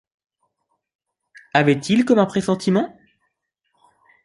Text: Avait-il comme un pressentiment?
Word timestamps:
Avait-il 1.53 2.05
comme 2.05 2.17
un 2.17 2.25
pressentiment? 2.25 2.97